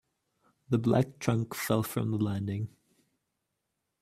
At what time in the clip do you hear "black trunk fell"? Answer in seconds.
0.79-1.83